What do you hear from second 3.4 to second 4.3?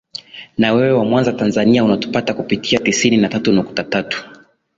nukta tatu